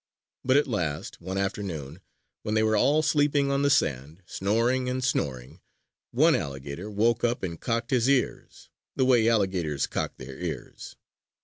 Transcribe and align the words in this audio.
But 0.43 0.57
at 0.57 0.65
last 0.65 1.21
one 1.21 1.37
afternoon, 1.37 2.01
when 2.41 2.55
they 2.55 2.63
were 2.63 2.75
all 2.75 3.03
sleeping 3.03 3.51
on 3.51 3.61
the 3.61 3.69
sand, 3.69 4.23
snoring 4.25 4.89
and 4.89 5.03
snoring, 5.03 5.61
one 6.09 6.33
alligator 6.33 6.89
woke 6.89 7.23
up 7.23 7.43
and 7.43 7.61
cocked 7.61 7.91
his 7.91 8.09
ears 8.09 8.71
the 8.95 9.05
way 9.05 9.29
alligators 9.29 9.85
cock 9.85 10.13
their 10.17 10.39
ears. 10.39 10.95